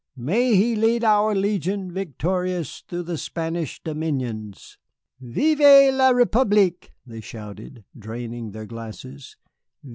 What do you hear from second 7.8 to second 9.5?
draining their glasses.